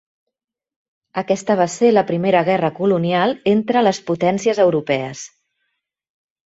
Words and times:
Aquesta 1.23 1.57
va 1.59 1.67
ser 1.75 1.91
la 1.93 2.03
primera 2.09 2.43
guerra 2.49 2.73
colonial 2.81 3.37
entre 3.55 3.87
les 3.89 4.01
potències 4.11 4.67
europees. 4.69 5.25